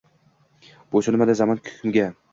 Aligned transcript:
boʼysunmaydi 0.95 1.37
zamon 1.43 1.63
hukmiga 1.71 2.13